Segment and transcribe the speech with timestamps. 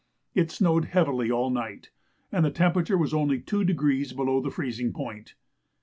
[0.33, 1.91] It snowed heavily all night,
[2.31, 5.35] and the temperature was only two degrees below the freezing point.